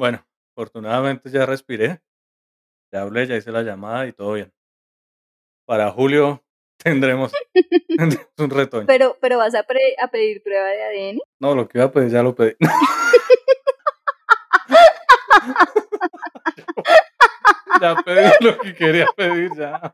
Bueno, 0.00 0.26
afortunadamente 0.56 1.28
ya 1.28 1.44
respiré, 1.44 2.00
ya 2.90 3.02
hablé, 3.02 3.26
ya 3.26 3.36
hice 3.36 3.52
la 3.52 3.60
llamada 3.60 4.06
y 4.06 4.14
todo 4.14 4.32
bien. 4.32 4.50
Para 5.66 5.90
julio 5.90 6.42
tendremos, 6.82 7.30
tendremos 7.86 8.26
un 8.38 8.48
retoño. 8.48 8.86
Pero, 8.86 9.18
pero 9.20 9.36
vas 9.36 9.54
a, 9.54 9.64
pre- 9.64 9.96
a 10.02 10.08
pedir 10.08 10.42
prueba 10.42 10.68
de 10.68 10.82
ADN. 11.12 11.18
No, 11.38 11.54
lo 11.54 11.68
que 11.68 11.76
iba 11.76 11.84
a 11.84 11.92
pedir 11.92 12.08
ya 12.08 12.22
lo 12.22 12.34
pedí. 12.34 12.56
ya 17.80 17.96
pedí 18.02 18.30
lo 18.40 18.58
que 18.58 18.74
quería 18.74 19.06
pedir, 19.14 19.50
ya. 19.56 19.92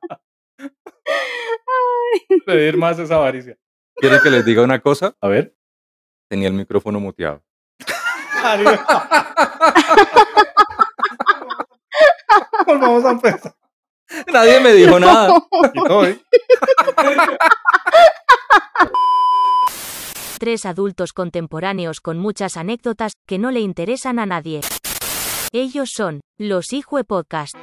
Pedir 2.45 2.77
más 2.77 2.96
es 3.00 3.11
avaricia. 3.11 3.59
¿Quieren 3.96 4.20
que 4.23 4.30
les 4.30 4.45
diga 4.45 4.62
una 4.62 4.80
cosa? 4.80 5.16
A 5.20 5.27
ver. 5.29 5.57
Tenía 6.30 6.46
el 6.48 6.54
micrófono 6.54 7.00
muteado. 7.00 7.43
Volvamos 12.66 13.04
a 13.04 13.10
empezar. 13.10 13.54
Nadie 14.32 14.60
me 14.60 14.73
dijo 14.73 15.00
nada. 15.00 15.34
¿eh? 16.04 16.20
Tres 20.38 20.66
adultos 20.66 21.12
contemporáneos 21.12 22.01
con 22.01 22.18
muchas 22.18 22.56
anécdotas 22.56 23.12
que 23.27 23.38
no 23.38 23.51
le 23.51 23.60
interesan 23.60 24.18
a 24.18 24.27
nadie. 24.27 24.60
Ellos 25.52 25.90
son 25.95 26.20
los 26.38 26.73
Hijue 26.73 27.04
Podcast. 27.04 27.54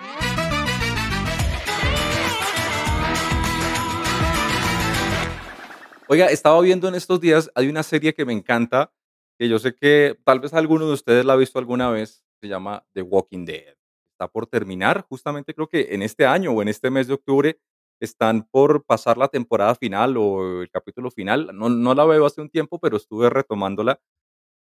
Oiga, 6.07 6.27
estaba 6.27 6.59
viendo 6.61 6.87
en 6.87 6.95
estos 6.95 7.19
días, 7.21 7.49
hay 7.55 7.69
una 7.69 7.83
serie 7.83 8.13
que 8.13 8.25
me 8.25 8.33
encanta, 8.33 8.91
que 9.39 9.49
yo 9.49 9.59
sé 9.59 9.75
que 9.75 10.17
tal 10.23 10.39
vez 10.39 10.53
alguno 10.53 10.87
de 10.87 10.93
ustedes 10.93 11.25
la 11.25 11.33
ha 11.33 11.37
visto 11.37 11.59
alguna 11.59 11.89
vez, 11.89 12.25
se 12.41 12.47
llama 12.47 12.85
The 12.93 13.01
Walking 13.01 13.45
Dead. 13.45 13.75
Está 14.13 14.27
por 14.27 14.47
terminar, 14.47 15.05
justamente 15.09 15.53
creo 15.53 15.67
que 15.67 15.89
en 15.91 16.01
este 16.01 16.25
año 16.25 16.51
o 16.51 16.61
en 16.61 16.67
este 16.67 16.89
mes 16.89 17.07
de 17.07 17.15
octubre 17.15 17.59
están 17.99 18.43
por 18.51 18.83
pasar 18.83 19.17
la 19.17 19.27
temporada 19.29 19.75
final 19.75 20.17
o 20.17 20.61
el 20.61 20.69
capítulo 20.69 21.09
final. 21.09 21.51
No, 21.53 21.69
no 21.69 21.95
la 21.95 22.05
veo 22.05 22.25
hace 22.25 22.41
un 22.41 22.49
tiempo, 22.49 22.79
pero 22.79 22.97
estuve 22.97 23.29
retomándola 23.29 23.99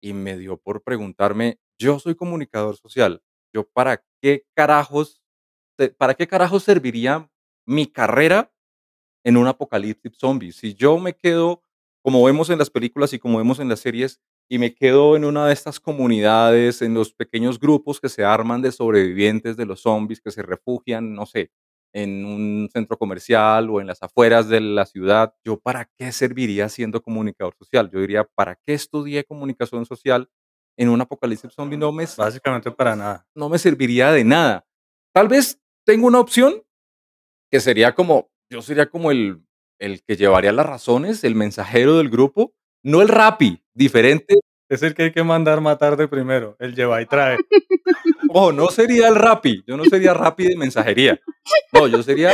y 0.02 0.14
me 0.14 0.38
dio 0.38 0.58
por 0.58 0.84
preguntarme, 0.84 1.60
yo 1.80 2.00
soy 2.00 2.16
comunicador 2.16 2.78
social, 2.78 3.22
yo 3.54 3.68
para 3.68 4.04
qué 4.22 4.46
carajos, 4.56 5.22
para 5.98 6.14
qué 6.14 6.28
carajos 6.28 6.64
serviría 6.64 7.30
mi 7.66 7.88
carrera 7.88 8.54
en 9.26 9.38
un 9.38 9.48
apocalipsis 9.48 10.18
zombie. 10.18 10.52
Si 10.52 10.76
yo 10.76 11.00
me 11.00 11.16
quedo, 11.16 11.64
como 12.04 12.24
vemos 12.24 12.50
en 12.50 12.60
las 12.60 12.70
películas 12.70 13.14
y 13.14 13.20
como 13.20 13.40
vemos 13.40 13.60
en 13.60 13.70
las 13.70 13.80
series, 13.80 14.22
y 14.50 14.60
me 14.60 14.76
quedo 14.76 15.16
en 15.16 15.26
una 15.26 15.48
de 15.48 15.54
estas 15.54 15.80
comunidades, 15.80 16.82
en 16.82 16.94
los 16.94 17.14
pequeños 17.14 17.60
grupos 17.60 18.00
que 18.00 18.10
se 18.10 18.24
arman 18.24 18.62
de 18.62 18.72
sobrevivientes 18.72 19.58
de 19.58 19.66
los 19.66 19.82
zombies, 19.82 20.22
que 20.22 20.32
se 20.32 20.44
refugian, 20.44 21.14
no 21.14 21.26
sé, 21.26 21.52
en 21.94 22.26
un 22.26 22.70
centro 22.72 22.98
comercial 22.98 23.70
o 23.70 23.80
en 23.80 23.88
las 23.88 24.04
afueras 24.04 24.50
de 24.50 24.60
la 24.60 24.86
ciudad, 24.86 25.34
¿yo 25.46 25.58
para 25.60 25.90
qué 25.98 26.12
serviría 26.12 26.68
siendo 26.68 27.02
comunicador 27.02 27.56
social? 27.58 27.90
Yo 27.90 28.02
diría, 28.02 28.26
¿para 28.36 28.56
qué 28.66 28.74
estudié 28.74 29.24
comunicación 29.24 29.86
social 29.86 30.30
en 30.78 30.90
un 30.90 31.00
apocalipsis 31.00 31.54
zombie? 31.54 31.78
No 31.78 31.94
me, 31.94 32.06
Básicamente 32.18 32.70
para 32.72 32.96
nada. 32.98 33.26
no 33.34 33.48
me 33.48 33.58
serviría 33.58 34.12
de 34.12 34.26
nada. 34.26 34.66
Tal 35.14 35.30
vez 35.30 35.58
tengo 35.86 36.08
una 36.08 36.20
opción 36.20 36.62
que 37.50 37.62
sería 37.62 37.96
como, 37.96 38.30
yo 38.52 38.62
sería 38.62 38.88
como 38.90 39.12
el, 39.12 39.42
el 39.80 40.04
que 40.04 40.18
llevaría 40.18 40.52
las 40.52 40.66
razones, 40.66 41.24
el 41.24 41.36
mensajero 41.36 41.98
del 41.98 42.10
grupo, 42.10 42.54
no 42.86 43.02
el 43.02 43.10
rapi, 43.10 43.60
diferente. 43.74 44.36
Es 44.70 44.84
el 44.84 44.94
que 44.94 45.04
hay 45.04 45.12
que 45.12 45.24
mandar 45.24 45.60
matar 45.60 45.98
de 45.98 46.08
primero. 46.08 46.56
El 46.60 46.76
lleva 46.76 47.02
y 47.02 47.06
trae. 47.06 47.38
Ojo, 48.30 48.52
no 48.52 48.68
sería 48.68 49.08
el 49.08 49.16
rapi, 49.16 49.64
yo 49.66 49.76
no 49.76 49.86
sería 49.86 50.14
rapi 50.14 50.48
de 50.48 50.56
mensajería. 50.56 51.20
No, 51.72 51.88
yo 51.88 52.04
sería 52.04 52.32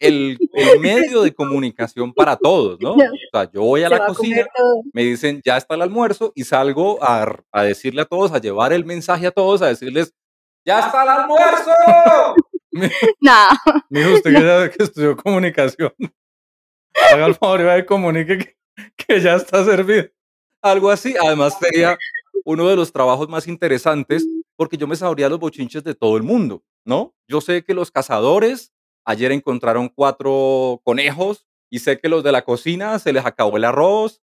el, 0.00 0.38
el 0.52 0.80
medio 0.80 1.22
de 1.22 1.34
comunicación 1.34 2.12
para 2.12 2.36
todos, 2.36 2.78
¿no? 2.80 2.94
O 2.96 3.30
sea, 3.32 3.50
yo 3.50 3.62
voy 3.62 3.84
a 3.84 3.88
Se 3.88 3.96
la 3.96 4.04
a 4.04 4.06
cocina, 4.08 4.46
me 4.92 5.02
dicen, 5.02 5.40
ya 5.44 5.56
está 5.56 5.74
el 5.74 5.82
almuerzo, 5.82 6.32
y 6.34 6.44
salgo 6.44 7.02
a, 7.02 7.42
a 7.52 7.62
decirle 7.62 8.02
a 8.02 8.06
todos, 8.06 8.32
a 8.32 8.38
llevar 8.38 8.72
el 8.72 8.84
mensaje 8.84 9.26
a 9.26 9.30
todos, 9.30 9.62
a 9.62 9.68
decirles, 9.68 10.14
¡ya 10.64 10.80
está 10.80 11.02
el 11.02 11.08
almuerzo! 11.08 11.72
Nah, 13.22 13.54
Mijo, 13.88 14.12
usted 14.12 14.34
que, 14.34 14.42
ya, 14.42 14.70
que 14.70 14.82
estudió 14.82 15.16
comunicación. 15.16 15.94
Haga 17.10 17.24
el 17.24 17.34
favor 17.34 17.60
y 17.62 17.64
vaya 17.64 17.78
y 17.78 17.86
comunique 17.86 18.36
que, 18.36 18.56
que 18.96 19.20
ya 19.20 19.36
está 19.36 19.64
servido. 19.64 20.06
algo 20.62 20.90
así. 20.90 21.14
Además, 21.22 21.56
sería 21.60 21.96
uno 22.44 22.68
de 22.68 22.76
los 22.76 22.92
trabajos 22.92 23.28
más 23.28 23.46
interesantes 23.48 24.26
porque 24.56 24.76
yo 24.76 24.86
me 24.86 24.96
sabría 24.96 25.28
los 25.28 25.38
bochinches 25.38 25.84
de 25.84 25.94
todo 25.94 26.16
el 26.16 26.22
mundo, 26.22 26.62
¿no? 26.84 27.14
Yo 27.28 27.40
sé 27.40 27.62
que 27.64 27.74
los 27.74 27.90
cazadores 27.90 28.72
ayer 29.04 29.32
encontraron 29.32 29.88
cuatro 29.88 30.80
conejos 30.84 31.46
y 31.70 31.80
sé 31.80 31.98
que 31.98 32.08
los 32.08 32.24
de 32.24 32.32
la 32.32 32.44
cocina 32.44 32.98
se 32.98 33.12
les 33.12 33.24
acabó 33.26 33.56
el 33.56 33.64
arroz 33.64 34.22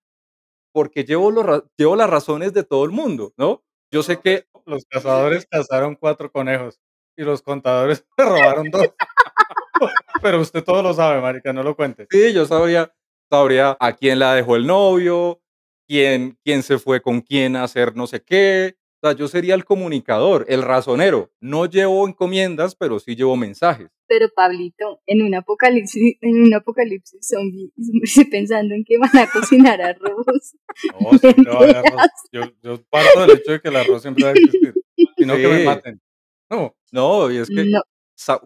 porque 0.73 1.03
llevo, 1.03 1.31
los, 1.31 1.63
llevo 1.77 1.95
las 1.95 2.09
razones 2.09 2.53
de 2.53 2.63
todo 2.63 2.85
el 2.85 2.91
mundo, 2.91 3.33
¿no? 3.37 3.63
Yo 3.91 4.03
sé 4.03 4.19
que 4.19 4.45
Los 4.65 4.85
cazadores 4.85 5.45
cazaron 5.49 5.95
cuatro 5.95 6.31
conejos 6.31 6.79
y 7.17 7.23
los 7.23 7.41
contadores 7.41 8.05
robaron 8.17 8.69
dos. 8.69 8.89
Pero 10.21 10.39
usted 10.39 10.63
todo 10.63 10.81
lo 10.81 10.93
sabe, 10.93 11.19
marica, 11.21 11.51
no 11.51 11.63
lo 11.63 11.75
cuente. 11.75 12.07
sí, 12.09 12.31
yo 12.33 12.45
sabría, 12.45 12.93
sabría 13.31 13.77
a 13.79 13.93
quién 13.93 14.19
la 14.19 14.35
dejó 14.35 14.55
el 14.57 14.67
novio, 14.67 15.41
quién, 15.87 16.37
quién 16.43 16.63
se 16.63 16.77
fue 16.77 17.01
con 17.01 17.21
quién 17.21 17.55
a 17.55 17.63
hacer 17.63 17.95
no 17.95 18.05
sé 18.07 18.21
qué. 18.21 18.75
O 19.03 19.07
sea, 19.07 19.15
yo 19.17 19.27
sería 19.27 19.55
el 19.55 19.65
comunicador, 19.65 20.45
el 20.47 20.61
razonero. 20.61 21.31
No 21.39 21.65
llevo 21.65 22.07
encomiendas, 22.07 22.75
pero 22.75 22.99
sí 22.99 23.15
llevo 23.15 23.35
mensajes. 23.35 23.89
pero 24.05 24.27
Pablito, 24.35 25.01
en 25.07 25.21
un 25.23 25.33
apocalipsis, 25.33 26.17
en 26.21 26.41
un 26.43 26.53
apocalipsis 26.53 27.25
zombie, 27.25 27.71
estoy 28.03 28.25
pensando 28.25 28.75
en 28.75 28.83
que 28.85 28.97
van 28.99 29.17
a 29.17 29.27
cocinar 29.31 29.81
arroz. 29.81 30.53
No, 31.01 31.17
siempre 31.17 31.51
va 31.51 31.57
a 31.59 31.63
haber 31.63 31.75
arroz. 31.77 32.01
Yo, 32.31 32.41
yo 32.61 32.83
parto 32.91 33.21
del 33.21 33.37
hecho 33.37 33.51
de 33.53 33.61
que 33.61 33.69
el 33.69 33.75
arroz 33.77 34.01
siempre 34.03 34.23
va 34.25 34.29
a 34.31 34.33
existir. 34.33 34.73
Y 35.17 35.25
no 35.25 35.35
que 35.37 35.47
me 35.47 35.59
Sí. 35.59 35.65
maten. 35.65 36.01
No, 36.49 36.75
No, 36.91 37.31
y 37.31 37.37
es 37.37 37.47
que 37.47 37.63
No, 37.65 37.81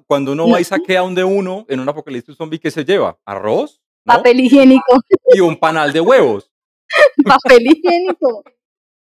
cuando 0.08 0.32
uno 0.34 0.46
No. 0.48 0.54
va 0.54 0.62
y 0.62 0.64
saquea 0.64 1.04
un 1.04 1.16
de 1.16 1.24
uno 1.26 1.66
en 1.68 1.80
un 1.82 1.90
apocalipsis 1.90 2.38
zombie, 2.38 2.60
¿qué 2.60 2.70
se 2.72 2.86
lleva? 2.86 3.20
¿Arroz? 3.26 3.82
¿No? 4.06 4.16
papel 4.16 4.40
higiénico, 4.40 5.02
Y 5.34 5.40
un 5.40 5.58
panal 5.58 5.92
de 5.92 6.02
huevos. 6.02 6.52
papel 7.26 7.68
higiénico. 7.68 8.44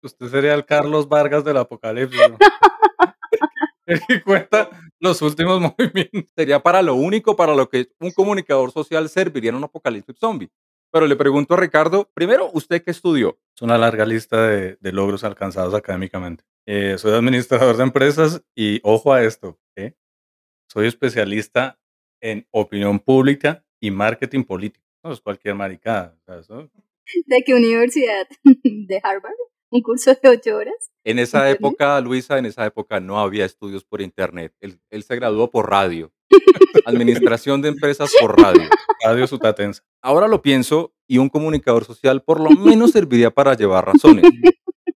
usted 0.03 0.29
sería 0.29 0.55
el 0.55 0.65
Carlos 0.65 1.09
Vargas 1.09 1.45
del 1.45 1.59
apocalipsis. 1.59 2.21
¿no? 2.31 2.39
El 3.87 4.01
que 4.07 4.23
cuenta 4.23 4.71
los 4.99 5.21
últimos 5.21 5.61
movimientos. 5.79 6.25
Sería 6.35 6.59
para 6.63 6.81
lo 6.81 6.95
único 6.95 7.37
para 7.37 7.55
lo 7.55 7.69
que 7.69 7.89
un 8.01 8.13
comunicador 8.13 8.73
social 8.73 9.07
serviría 9.11 9.51
en 9.51 9.57
un 9.57 9.65
apocalipsis 9.65 10.17
zombie. 10.19 10.49
Pero 10.91 11.07
le 11.07 11.17
pregunto 11.17 11.53
a 11.53 11.57
Ricardo, 11.59 12.09
primero, 12.15 12.51
¿usted 12.55 12.83
qué 12.83 12.93
estudió? 12.93 13.39
Es 13.55 13.61
una 13.61 13.77
larga 13.77 14.07
lista 14.07 14.47
de, 14.47 14.79
de 14.81 14.93
logros 14.93 15.23
alcanzados 15.23 15.75
académicamente. 15.75 16.45
Eh, 16.67 16.97
soy 16.97 17.13
administrador 17.13 17.77
de 17.77 17.83
empresas 17.83 18.43
y 18.57 18.81
ojo 18.85 19.13
a 19.13 19.23
esto, 19.23 19.59
¿eh? 19.77 19.93
soy 20.73 20.87
especialista 20.87 21.79
en 22.23 22.47
opinión 22.53 23.01
pública 23.01 23.67
y 23.83 23.91
marketing 23.91 24.45
político. 24.45 24.84
No 25.05 25.13
es 25.13 25.21
cualquier 25.21 25.55
maricada. 25.55 26.17
¿De 27.27 27.43
qué 27.45 27.55
universidad? 27.55 28.27
¿De 28.65 29.01
Harvard? 29.03 29.35
¿Un 29.71 29.83
curso 29.83 30.15
de 30.23 30.29
ocho 30.29 30.57
horas? 30.57 30.91
En 31.05 31.19
esa 31.19 31.39
¿Internet? 31.51 31.59
época, 31.59 32.01
Luisa, 32.01 32.39
en 32.39 32.47
esa 32.47 32.65
época 32.65 33.01
no 33.01 33.19
había 33.21 33.45
estudios 33.45 33.85
por 33.85 34.01
internet. 34.01 34.55
Él, 34.61 34.81
él 34.91 35.03
se 35.03 35.17
graduó 35.17 35.51
por 35.51 35.69
radio. 35.69 36.13
Administración 36.87 37.61
de 37.61 37.69
empresas 37.69 38.13
por 38.21 38.41
radio. 38.41 38.63
Radio 39.05 39.27
Sutatensa. 39.27 39.83
Ahora 40.01 40.29
lo 40.29 40.43
pienso 40.43 40.95
y 41.07 41.19
un 41.19 41.29
comunicador 41.29 41.85
social 41.85 42.23
por 42.23 42.41
lo 42.41 42.51
menos 42.51 42.93
serviría 42.93 43.31
para 43.31 43.55
llevar 43.55 43.85
razones. 43.87 44.25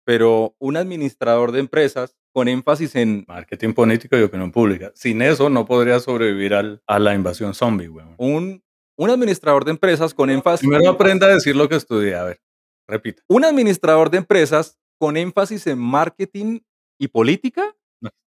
Pero 0.04 0.54
un 0.58 0.76
administrador 0.76 1.52
de 1.52 1.60
empresas 1.60 2.16
con 2.32 2.48
énfasis 2.48 2.94
en 2.94 3.24
Marketing 3.28 3.74
político 3.74 4.16
y 4.16 4.22
opinión 4.22 4.52
pública. 4.52 4.92
Sin 4.94 5.20
eso 5.22 5.50
no 5.50 5.66
podría 5.66 5.98
sobrevivir 6.00 6.54
al- 6.54 6.82
a 6.86 6.98
la 6.98 7.14
invasión 7.14 7.52
zombie, 7.52 7.88
weón. 7.88 8.14
un, 8.16 8.62
un 8.98 9.10
administrador 9.10 9.64
de 9.64 9.70
empresas 9.70 10.12
con 10.12 10.28
énfasis 10.28 10.68
Primero 10.68 10.90
aprenda 10.90 11.26
a 11.26 11.30
decir 11.34 11.54
lo 11.56 11.68
que 11.68 11.76
estudié. 11.76 12.16
A 12.16 12.24
ver, 12.24 12.40
repita. 12.88 13.22
un 13.28 13.44
administrador 13.44 14.10
de 14.10 14.18
empresas 14.18 14.76
con 14.98 15.16
énfasis 15.16 15.66
en 15.68 15.78
marketing 15.78 16.60
y 17.00 17.08
política 17.08 17.74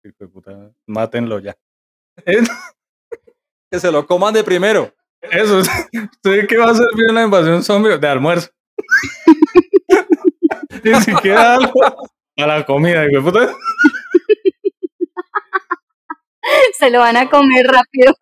Hijo 0.06 0.16
de 0.20 0.28
puta, 0.28 0.72
Mátenlo 0.88 1.40
ya. 1.40 1.56
que 3.72 3.80
se 3.80 3.92
lo 3.92 4.06
coman 4.06 4.34
de 4.34 4.44
primero. 4.44 4.94
Eso, 5.22 5.60
es- 5.62 5.70
¿usted 5.94 6.48
qué 6.48 6.58
va 6.58 6.72
a 6.72 6.76
servir 6.76 7.08
en 7.10 7.16
la 7.16 7.24
invasión 7.24 7.64
zombie? 7.64 7.98
De 7.98 8.08
almuerzo. 8.08 8.50
Ni 10.84 10.94
siquiera 11.02 11.56
algo 11.56 11.74
a 12.38 12.48
la 12.48 12.66
comida, 12.66 13.06
hijo 13.06 13.18
de 13.18 13.22
puta. 13.32 13.54
Se 16.78 16.90
lo 16.90 17.00
van 17.00 17.16
a 17.16 17.30
comer 17.30 17.66
rápido. 17.66 18.14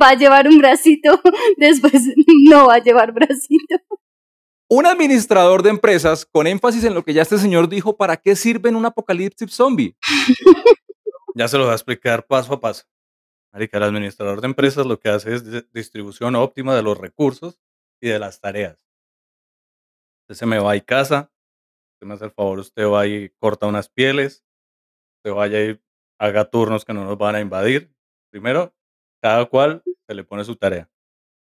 Va 0.00 0.10
a 0.10 0.14
llevar 0.14 0.48
un 0.48 0.58
bracito, 0.58 1.20
después 1.56 2.02
no 2.48 2.66
va 2.68 2.74
a 2.76 2.82
llevar 2.82 3.12
bracito. 3.12 3.76
Un 4.70 4.86
administrador 4.86 5.62
de 5.62 5.70
empresas, 5.70 6.26
con 6.26 6.46
énfasis 6.46 6.84
en 6.84 6.94
lo 6.94 7.02
que 7.02 7.14
ya 7.14 7.22
este 7.22 7.38
señor 7.38 7.68
dijo, 7.68 7.96
¿para 7.96 8.16
qué 8.18 8.36
sirve 8.36 8.68
en 8.68 8.76
un 8.76 8.86
apocalipsis 8.86 9.52
zombie? 9.52 9.96
Ya 11.34 11.46
se 11.46 11.56
lo 11.56 11.64
voy 11.64 11.70
a 11.72 11.76
explicar 11.76 12.26
paso 12.26 12.52
a 12.52 12.60
paso. 12.60 12.82
Marica, 13.52 13.76
el 13.78 13.84
administrador 13.84 14.40
de 14.40 14.48
empresas 14.48 14.84
lo 14.84 14.98
que 14.98 15.08
hace 15.08 15.34
es 15.36 15.48
di- 15.48 15.62
distribución 15.72 16.34
óptima 16.34 16.74
de 16.74 16.82
los 16.82 16.98
recursos 16.98 17.60
y 18.02 18.08
de 18.08 18.18
las 18.18 18.40
tareas. 18.40 18.76
Usted 20.22 20.34
se 20.34 20.46
me 20.46 20.58
va 20.58 20.74
y 20.74 20.80
casa, 20.80 21.30
me 22.04 22.14
hace 22.14 22.24
el 22.26 22.30
favor, 22.30 22.58
usted 22.58 22.86
va 22.88 23.06
y 23.06 23.28
corta 23.38 23.66
unas 23.66 23.88
pieles, 23.88 24.44
usted 25.18 25.32
vaya 25.34 25.62
y 25.64 25.80
haga 26.20 26.44
turnos 26.44 26.84
que 26.84 26.92
no 26.94 27.04
nos 27.04 27.18
van 27.18 27.34
a 27.36 27.40
invadir. 27.40 27.90
Primero, 28.30 28.74
cada 29.22 29.44
cual 29.46 29.82
se 30.06 30.14
le 30.14 30.24
pone 30.24 30.44
su 30.44 30.56
tarea. 30.56 30.88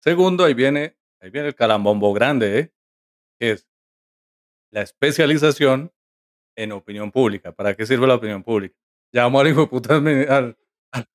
Segundo, 0.03 0.43
ahí 0.45 0.53
viene, 0.53 0.97
ahí 1.21 1.29
viene 1.29 1.49
el 1.49 1.55
calambombo 1.55 2.13
grande, 2.13 2.59
¿eh? 2.59 2.73
es 3.41 3.67
la 4.71 4.81
especialización 4.81 5.91
en 6.57 6.71
opinión 6.71 7.11
pública. 7.11 7.51
¿Para 7.51 7.75
qué 7.75 7.85
sirve 7.85 8.07
la 8.07 8.15
opinión 8.15 8.43
pública? 8.43 8.75
Llamo 9.13 9.39
al 9.39 9.47
hijo 9.47 9.61
de 9.61 9.67
puta 9.67 9.95
al, 9.95 10.57
al- 10.91 11.07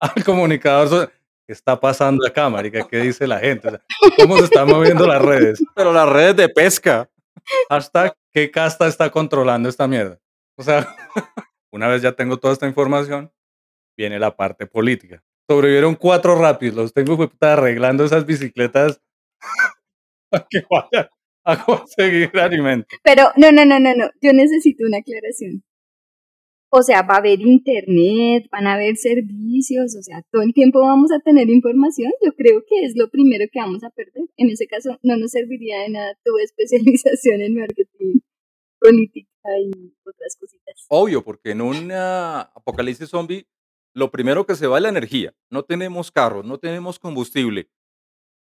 al 0.00 0.24
comunicador. 0.24 1.12
¿Qué 1.46 1.52
está 1.52 1.78
pasando 1.78 2.26
acá, 2.26 2.48
marica? 2.50 2.86
¿Qué 2.88 2.98
dice 2.98 3.26
la 3.26 3.38
gente? 3.38 3.68
O 3.68 3.70
sea, 3.70 3.82
¿Cómo 4.16 4.36
se 4.38 4.44
están 4.44 4.66
moviendo 4.68 5.06
las 5.06 5.22
redes? 5.22 5.62
Pero 5.76 5.92
las 5.92 6.08
redes 6.08 6.36
de 6.36 6.48
pesca. 6.48 7.08
Hashtag, 7.68 8.14
¿qué 8.32 8.50
casta 8.50 8.86
está 8.86 9.10
controlando 9.10 9.68
esta 9.68 9.86
mierda? 9.86 10.20
O 10.56 10.62
sea, 10.62 10.86
una 11.72 11.88
vez 11.88 12.02
ya 12.02 12.12
tengo 12.12 12.38
toda 12.38 12.52
esta 12.52 12.66
información, 12.66 13.32
viene 13.96 14.18
la 14.18 14.36
parte 14.36 14.66
política. 14.66 15.22
Sobrevivieron 15.48 15.94
cuatro 15.94 16.34
rápidos. 16.36 16.76
Los 16.76 16.92
tengo 16.92 17.30
arreglando 17.40 18.04
esas 18.04 18.26
bicicletas 18.26 19.00
para 20.30 20.46
que 20.50 20.64
vayan 20.68 21.08
a 21.44 21.64
conseguir 21.64 22.36
alimento. 22.38 22.88
Pero 23.02 23.30
no, 23.36 23.52
no, 23.52 23.64
no, 23.64 23.78
no, 23.78 23.94
no. 23.94 24.10
Yo 24.20 24.32
necesito 24.32 24.84
una 24.84 24.98
aclaración. 24.98 25.62
O 26.78 26.82
sea, 26.82 27.00
va 27.00 27.14
a 27.14 27.18
haber 27.18 27.40
internet, 27.40 28.48
van 28.52 28.66
a 28.66 28.74
haber 28.74 28.96
servicios, 28.96 29.96
o 29.96 30.02
sea, 30.02 30.22
todo 30.30 30.42
el 30.42 30.52
tiempo 30.52 30.80
vamos 30.80 31.10
a 31.10 31.20
tener 31.20 31.48
información. 31.48 32.12
Yo 32.22 32.34
creo 32.34 32.64
que 32.68 32.84
es 32.84 32.92
lo 32.94 33.08
primero 33.08 33.46
que 33.50 33.58
vamos 33.58 33.82
a 33.82 33.88
perder. 33.88 34.24
En 34.36 34.50
ese 34.50 34.66
caso, 34.66 34.98
no 35.02 35.16
nos 35.16 35.30
serviría 35.30 35.80
de 35.80 35.88
nada 35.88 36.18
tu 36.22 36.36
especialización 36.44 37.40
en 37.40 37.54
marketing, 37.54 38.20
política 38.78 39.30
y 39.58 39.94
otras 40.04 40.36
cositas. 40.38 40.84
Obvio, 40.90 41.24
porque 41.24 41.52
en 41.52 41.62
un 41.62 41.90
ah, 41.92 42.52
apocalipsis 42.54 43.08
zombie, 43.08 43.46
lo 43.94 44.10
primero 44.10 44.44
que 44.44 44.54
se 44.54 44.66
va 44.66 44.76
es 44.76 44.82
la 44.82 44.90
energía. 44.90 45.34
No 45.48 45.62
tenemos 45.62 46.12
carros, 46.12 46.44
no 46.44 46.58
tenemos 46.58 46.98
combustible, 46.98 47.70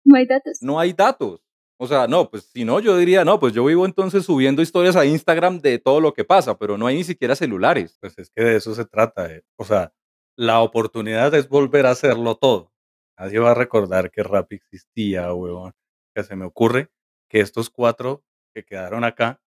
No 0.04 0.16
hay 0.16 0.26
datos. 0.26 0.58
no 0.60 0.78
hay 0.78 0.92
datos. 0.92 1.40
O 1.82 1.86
sea, 1.86 2.06
no, 2.06 2.28
pues 2.28 2.44
si 2.52 2.64
no, 2.66 2.78
yo 2.78 2.94
diría, 2.98 3.24
no, 3.24 3.40
pues 3.40 3.54
yo 3.54 3.64
vivo 3.64 3.86
entonces 3.86 4.26
subiendo 4.26 4.60
historias 4.60 4.96
a 4.96 5.06
Instagram 5.06 5.60
de 5.60 5.78
todo 5.78 5.98
lo 6.00 6.12
que 6.12 6.24
pasa, 6.24 6.58
pero 6.58 6.76
no 6.76 6.86
hay 6.86 6.96
ni 6.96 7.04
siquiera 7.04 7.34
celulares. 7.34 7.96
Pues 8.00 8.18
es 8.18 8.30
que 8.30 8.42
de 8.44 8.56
eso 8.56 8.74
se 8.74 8.84
trata. 8.84 9.32
eh. 9.32 9.42
O 9.56 9.64
sea, 9.64 9.94
la 10.36 10.60
oportunidad 10.60 11.34
es 11.34 11.48
volver 11.48 11.86
a 11.86 11.92
hacerlo 11.92 12.34
todo. 12.34 12.70
Nadie 13.18 13.38
va 13.38 13.52
a 13.52 13.54
recordar 13.54 14.10
que 14.10 14.22
Rappi 14.22 14.56
existía, 14.56 15.32
huevón. 15.32 15.72
Que 16.14 16.22
se 16.22 16.36
me 16.36 16.44
ocurre 16.44 16.90
que 17.30 17.40
estos 17.40 17.70
cuatro 17.70 18.24
que 18.54 18.62
quedaron 18.64 19.04
acá 19.04 19.40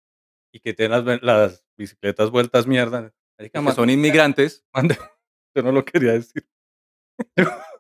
y 0.52 0.60
que 0.60 0.74
tienen 0.74 1.20
las, 1.22 1.64
bicicletas 1.78 2.32
vueltas 2.32 2.66
mierda. 2.66 3.14
Que 3.38 3.52
son 3.76 3.90
inmigrantes. 3.92 4.66
mande- 4.74 4.98
Yo 5.56 5.62
no 5.62 5.72
lo 5.72 5.86
quería 5.86 6.14
decir. 6.14 6.48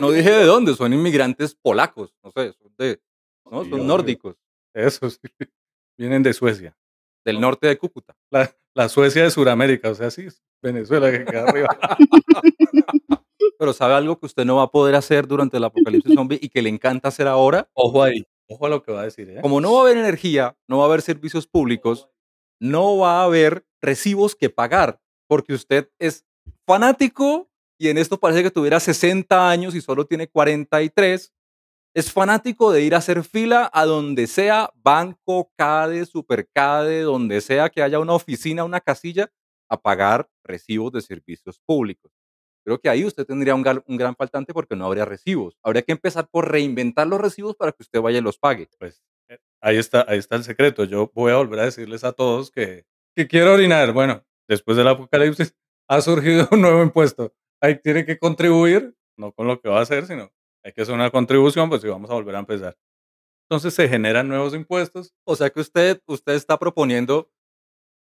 No 0.00 0.10
dije 0.10 0.30
de 0.30 0.44
dónde, 0.44 0.74
son 0.74 0.92
inmigrantes 0.92 1.54
polacos, 1.54 2.12
no 2.24 2.32
sé, 2.32 2.52
son 2.54 2.74
de, 2.76 3.00
no, 3.50 3.64
son 3.64 3.86
nórdicos, 3.86 4.36
Eso 4.74 5.10
sí. 5.10 5.18
Vienen 5.98 6.22
de 6.22 6.32
Suecia. 6.32 6.76
del 7.24 7.40
norte 7.40 7.66
de 7.66 7.76
Cúcuta. 7.76 8.14
La, 8.30 8.50
la 8.74 8.88
Suecia 8.88 9.22
de 9.24 9.30
Sudamérica. 9.30 9.90
O 9.90 9.94
sea, 9.94 10.10
sí, 10.10 10.22
es 10.26 10.42
Venezuela 10.62 11.10
que 11.10 11.24
queda 11.24 11.44
arriba. 11.48 11.68
Pero 13.58 13.72
¿sabe 13.74 13.94
algo 13.94 14.18
que 14.18 14.26
usted 14.26 14.44
no 14.46 14.56
va 14.56 14.62
a 14.64 14.70
poder 14.70 14.94
hacer 14.94 15.26
durante 15.26 15.58
el 15.58 15.64
apocalipsis 15.64 16.14
zombie 16.14 16.38
y 16.40 16.48
que 16.48 16.62
le 16.62 16.70
encanta 16.70 17.08
hacer 17.08 17.26
ahora? 17.28 17.68
Ojo 17.74 18.02
ahí. 18.02 18.26
Ojo 18.48 18.66
a 18.66 18.68
lo 18.70 18.82
que 18.82 18.90
va 18.92 19.02
a 19.02 19.04
decir, 19.04 19.28
¿eh? 19.28 19.40
Como 19.42 19.60
no 19.60 19.72
va 19.74 19.80
a 19.80 19.82
haber 19.82 19.98
energía, 19.98 20.56
no 20.66 20.78
va 20.78 20.84
a 20.84 20.86
haber 20.86 21.02
servicios 21.02 21.46
públicos, 21.46 22.08
no 22.58 22.96
va 22.96 23.20
a 23.20 23.24
haber 23.24 23.66
recibos 23.82 24.34
que 24.34 24.48
pagar, 24.50 25.00
porque 25.28 25.52
usted 25.52 25.90
es 25.98 26.24
fanático 26.66 27.50
y 27.78 27.88
en 27.88 27.98
esto 27.98 28.18
parece 28.18 28.42
que 28.42 28.50
tuviera 28.50 28.80
60 28.80 29.50
años 29.50 29.74
y 29.74 29.80
solo 29.80 30.06
tiene 30.06 30.26
43. 30.28 31.32
Es 31.92 32.12
fanático 32.12 32.70
de 32.72 32.82
ir 32.82 32.94
a 32.94 32.98
hacer 32.98 33.24
fila 33.24 33.68
a 33.72 33.84
donde 33.84 34.28
sea, 34.28 34.70
banco, 34.76 35.50
CADE, 35.56 36.06
supercade, 36.06 37.00
donde 37.00 37.40
sea 37.40 37.68
que 37.68 37.82
haya 37.82 37.98
una 37.98 38.12
oficina, 38.12 38.62
una 38.62 38.80
casilla, 38.80 39.28
a 39.68 39.80
pagar 39.80 40.28
recibos 40.44 40.92
de 40.92 41.00
servicios 41.00 41.60
públicos. 41.66 42.12
Creo 42.64 42.78
que 42.78 42.88
ahí 42.88 43.04
usted 43.04 43.24
tendría 43.24 43.56
un, 43.56 43.62
gran 43.62 44.14
faltante 44.14 44.52
porque 44.52 44.76
no 44.76 44.86
habría 44.86 45.04
recibos. 45.04 45.58
Habría 45.64 45.82
que 45.82 45.92
empezar 45.92 46.28
por 46.28 46.50
reinventar 46.50 47.08
los 47.08 47.20
recibos 47.20 47.56
para 47.56 47.72
que 47.72 47.82
usted 47.82 48.00
vaya 48.00 48.18
y 48.18 48.22
los 48.22 48.38
pague. 48.38 48.68
pues 48.78 49.02
eh, 49.28 49.38
ahí 49.60 49.76
está, 49.76 50.04
ahí 50.06 50.18
está 50.18 50.36
el 50.36 50.44
secreto. 50.44 50.84
Yo 50.84 51.10
voy 51.12 51.32
a 51.32 51.36
volver 51.36 51.60
a 51.60 51.64
decirles 51.64 52.04
a 52.04 52.12
todos 52.12 52.52
que, 52.52 52.84
que 53.16 53.26
quiero 53.26 53.54
orinar. 53.54 53.92
Bueno, 53.92 54.24
después 54.48 54.76
del 54.76 54.86
apocalipsis 54.86 55.56
ha 55.88 56.00
surgido 56.00 56.48
un 56.52 56.60
nuevo 56.60 56.82
impuesto. 56.82 57.34
Ahí 57.60 57.80
tiene 57.80 58.04
que 58.04 58.18
contribuir, 58.18 58.94
no 59.16 59.32
con 59.32 59.48
lo 59.48 59.60
que 59.60 59.68
va 59.68 59.78
a 59.78 59.82
hacer, 59.82 60.06
sino 60.06 60.30
hay 60.64 60.72
que 60.72 60.82
hacer 60.82 60.94
una 60.94 61.10
contribución, 61.10 61.68
pues 61.68 61.82
si 61.82 61.88
vamos 61.88 62.10
a 62.10 62.14
volver 62.14 62.36
a 62.36 62.40
empezar. 62.40 62.76
Entonces 63.48 63.74
se 63.74 63.88
generan 63.88 64.28
nuevos 64.28 64.54
impuestos. 64.54 65.12
O 65.24 65.34
sea 65.36 65.50
que 65.50 65.60
usted, 65.60 66.02
usted 66.06 66.34
está 66.34 66.58
proponiendo 66.58 67.30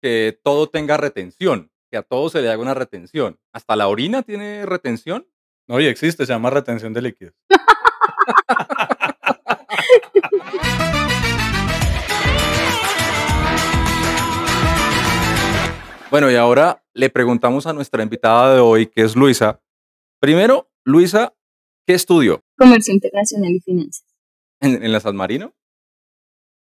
que 0.02 0.40
todo 0.44 0.68
tenga 0.70 0.98
retención, 0.98 1.72
que 1.92 1.98
a 1.98 2.04
todo 2.04 2.30
se 2.30 2.42
le 2.42 2.50
haga 2.50 2.62
una 2.62 2.74
retención. 2.74 3.40
¿Hasta 3.54 3.76
la 3.76 3.88
orina 3.88 4.24
tiene 4.24 4.66
retención? 4.66 5.28
No, 5.68 5.80
y 5.80 5.86
existe, 5.86 6.26
se 6.26 6.34
llama 6.34 6.50
retención 6.50 6.94
de 6.94 7.02
líquidos. 7.02 7.34
Bueno, 16.12 16.32
y 16.32 16.36
ahora 16.36 16.82
le 16.94 17.10
preguntamos 17.10 17.68
a 17.68 17.74
nuestra 17.74 18.02
invitada 18.02 18.54
de 18.54 18.62
hoy, 18.62 18.88
que 18.88 19.02
es 19.02 19.18
Luisa. 19.18 19.60
Primero, 20.22 20.72
Luisa, 20.86 21.34
¿qué 21.86 21.94
estudió? 21.94 22.45
Comercio 22.58 22.94
internacional 22.94 23.52
y 23.52 23.60
finanzas. 23.60 24.06
¿En, 24.62 24.84
en 24.84 24.92
la 24.92 25.00
San 25.00 25.16
Marino? 25.16 25.54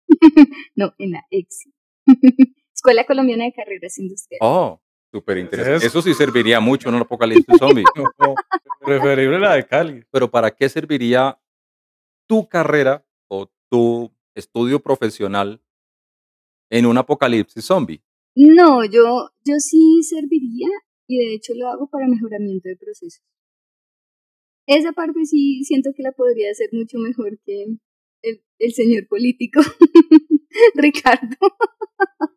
No, 0.77 0.95
en 0.99 1.13
la 1.13 1.25
EXI. 1.31 1.73
Escuela 2.75 3.05
Colombiana 3.05 3.45
de 3.45 3.53
Carreras 3.53 3.99
Industriales. 3.99 4.41
Oh, 4.43 4.81
súper 5.13 5.39
interesante. 5.39 5.87
Eso. 5.87 6.03
Sí 6.03 6.15
serviría 6.15 6.61
mucho 6.61 6.89
en 6.89 6.97
un 6.97 7.03
apocalipsis 7.03 7.59
zombie. 7.59 7.85
No, 8.19 8.35
preferible 8.81 9.39
la 9.39 9.55
de 9.55 9.67
Cali. 9.67 10.05
Pero 10.11 10.31
¿para 10.31 10.51
qué 10.51 10.69
serviría 10.69 11.39
tu 12.29 12.49
carrera 12.49 13.07
o 13.29 13.51
tu 13.71 14.13
estudio 14.35 14.81
profesional 14.81 15.63
en 16.71 16.87
un 16.87 16.99
apocalipsis 16.99 17.65
zombie? 17.65 18.03
No, 18.35 18.85
yo, 18.85 19.31
yo 19.45 19.55
sí 19.59 20.03
serviría 20.03 20.69
y 21.07 21.19
de 21.19 21.35
hecho 21.35 21.53
lo 21.55 21.69
hago 21.69 21.89
para 21.89 22.09
mejoramiento 22.09 22.69
de 22.69 22.77
procesos. 22.77 23.23
Esa 24.75 24.93
parte 24.93 25.27
sí 25.27 25.65
siento 25.65 25.91
que 25.95 26.03
la 26.03 26.13
podría 26.13 26.51
hacer 26.51 26.71
mucho 26.73 26.97
mejor 26.97 27.39
que 27.45 27.65
el, 28.23 28.43
el 28.59 28.73
señor 28.73 29.07
político, 29.07 29.61
Ricardo. 30.75 31.37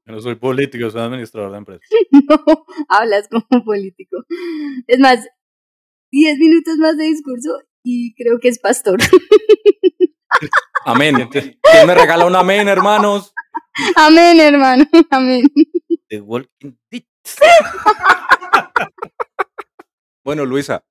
Yo 0.06 0.14
no 0.14 0.20
soy 0.20 0.36
político, 0.36 0.90
soy 0.90 1.02
administrador 1.02 1.52
de 1.52 1.58
empresas. 1.60 1.88
No, 2.12 2.66
hablas 2.90 3.30
como 3.30 3.64
político. 3.64 4.18
Es 4.88 5.00
más, 5.00 5.26
10 6.12 6.38
minutos 6.38 6.78
más 6.78 6.98
de 6.98 7.06
discurso 7.06 7.52
y 7.84 8.14
creo 8.16 8.40
que 8.40 8.50
es 8.50 8.60
pastor. 8.60 9.00
Amén. 10.86 11.16
¿Quién 11.32 11.88
me 11.88 11.96
regala 11.96 12.26
un 12.26 12.36
amén, 12.36 12.68
hermanos? 12.68 13.34
Amén, 13.96 14.40
hermano, 14.42 14.86
amén. 15.10 15.48
The 16.10 16.20
Walking 16.20 16.78
Dead. 16.92 17.04
bueno, 20.24 20.46
Luisa, 20.46 20.86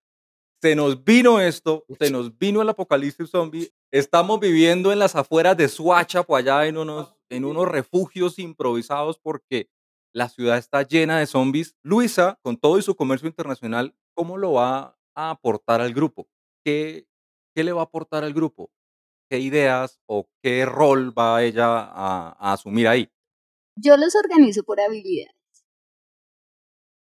se 0.64 0.74
nos 0.74 1.04
vino 1.04 1.42
esto, 1.42 1.84
se 2.00 2.10
nos 2.10 2.38
vino 2.38 2.62
el 2.62 2.68
apocalipsis 2.70 3.28
zombie. 3.28 3.70
Estamos 3.92 4.40
viviendo 4.40 4.92
en 4.92 4.98
las 4.98 5.14
afueras 5.14 5.58
de 5.58 5.68
Suacha, 5.68 6.22
por 6.22 6.38
allá 6.38 6.66
en 6.66 6.78
unos, 6.78 7.14
en 7.28 7.44
unos 7.44 7.68
refugios 7.68 8.38
improvisados 8.38 9.18
porque 9.18 9.68
la 10.14 10.30
ciudad 10.30 10.56
está 10.56 10.80
llena 10.80 11.18
de 11.18 11.26
zombies. 11.26 11.76
Luisa, 11.82 12.38
con 12.40 12.56
todo 12.56 12.78
y 12.78 12.82
su 12.82 12.96
comercio 12.96 13.28
internacional, 13.28 13.94
¿cómo 14.14 14.38
lo 14.38 14.52
va 14.54 14.96
a 15.14 15.30
aportar 15.32 15.82
al 15.82 15.92
grupo? 15.92 16.28
¿Qué, 16.64 17.06
qué 17.54 17.62
le 17.62 17.72
va 17.72 17.82
a 17.82 17.84
aportar 17.84 18.24
al 18.24 18.32
grupo? 18.32 18.70
¿Qué 19.30 19.40
ideas 19.40 20.00
o 20.06 20.30
qué 20.42 20.64
rol 20.64 21.12
va 21.16 21.42
ella 21.42 21.78
a, 21.78 22.36
a 22.38 22.52
asumir 22.54 22.88
ahí? 22.88 23.10
Yo 23.76 23.98
los 23.98 24.14
organizo 24.14 24.62
por 24.62 24.80
habilidades. 24.80 25.33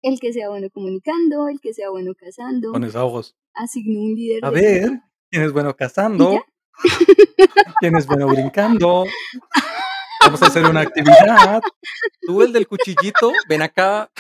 El 0.04 0.20
que 0.20 0.34
sea 0.34 0.50
bueno 0.50 0.68
comunicando, 0.70 1.48
el 1.48 1.62
que 1.62 1.74
sea 1.74 1.90
bueno 1.90 2.12
casando. 2.14 2.74
Con 2.74 2.84
esos 2.84 3.02
ojos. 3.02 3.38
Asigno 3.54 4.02
un 4.02 4.14
líder. 4.14 4.44
A 4.44 4.52
de 4.52 4.62
ver. 4.62 4.92
¿quién 5.32 5.44
es 5.44 5.54
bueno 5.54 5.70
¿Y 5.70 5.74
cazando? 5.76 6.46
¿Quién 7.80 7.96
es 7.96 8.06
bueno 8.06 8.28
brincando? 8.28 9.06
Vamos 10.20 10.44
a 10.44 10.48
hacer 10.48 10.66
una 10.66 10.82
actividad. 10.82 11.62
Tú, 12.22 12.42
el 12.42 12.52
del 12.52 12.68
cuchillito, 12.68 13.32
ven 13.48 13.62
acá. 13.62 14.12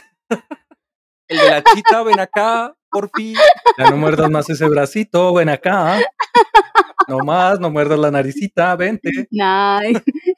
El 1.27 1.37
de 1.37 1.49
la 1.49 1.61
chita, 1.61 2.01
ven 2.03 2.19
acá, 2.21 2.73
por 2.89 3.09
fin. 3.13 3.35
Ya 3.77 3.89
no 3.89 3.97
muerdas 3.97 4.31
más 4.31 4.49
ese 4.49 4.69
bracito, 4.69 5.33
ven 5.33 5.49
acá. 5.49 5.99
No 7.09 7.19
más, 7.19 7.59
no 7.59 7.69
muerdas 7.69 7.99
la 7.99 8.09
naricita, 8.09 8.73
vente. 8.77 9.09
Nah, 9.31 9.81